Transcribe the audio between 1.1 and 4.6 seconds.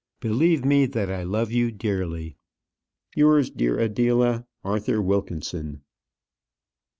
I love you dearly. Yours, dear Adela,